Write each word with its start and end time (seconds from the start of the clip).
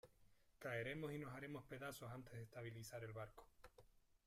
caeremos 0.59 1.13
y 1.13 1.19
nos 1.19 1.31
haremos 1.31 1.63
pedazos 1.65 2.09
antes 2.11 2.33
de 2.33 2.41
estabilizar 2.41 3.03
el 3.03 3.13
barco. 3.13 3.45